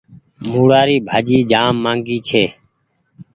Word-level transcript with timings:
موُڙآ 0.49 0.81
ري 0.87 0.97
ڀآجي 1.07 1.37
جآم 1.51 1.73
ماگي 1.83 2.17
هيتي۔ 2.17 2.43